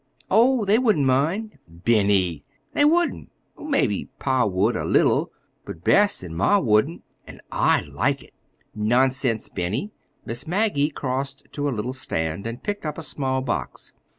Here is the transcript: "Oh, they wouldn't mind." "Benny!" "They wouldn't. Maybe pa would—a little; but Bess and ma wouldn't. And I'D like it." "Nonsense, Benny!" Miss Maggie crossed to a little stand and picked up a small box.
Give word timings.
"Oh, 0.31 0.65
they 0.65 0.79
wouldn't 0.79 1.05
mind." 1.05 1.59
"Benny!" 1.67 2.43
"They 2.73 2.83
wouldn't. 2.85 3.29
Maybe 3.59 4.09
pa 4.17 4.45
would—a 4.47 4.83
little; 4.83 5.31
but 5.63 5.83
Bess 5.83 6.23
and 6.23 6.35
ma 6.35 6.57
wouldn't. 6.57 7.03
And 7.27 7.39
I'D 7.51 7.85
like 7.91 8.23
it." 8.23 8.33
"Nonsense, 8.73 9.47
Benny!" 9.49 9.91
Miss 10.25 10.47
Maggie 10.47 10.89
crossed 10.89 11.45
to 11.51 11.69
a 11.69 11.75
little 11.75 11.93
stand 11.93 12.47
and 12.47 12.63
picked 12.63 12.83
up 12.83 12.97
a 12.97 13.03
small 13.03 13.41
box. 13.41 13.93